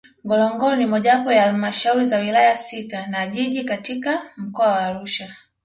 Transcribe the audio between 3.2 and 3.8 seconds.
Jiji